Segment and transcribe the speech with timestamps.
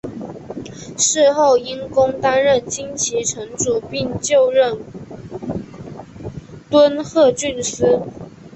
[0.97, 4.79] 事后因公担任金崎城主并就任
[6.71, 8.01] 敦贺郡司。